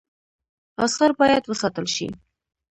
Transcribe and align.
آثار 0.85 1.11
باید 1.19 1.43
وساتل 1.47 1.85
شي 1.95 2.07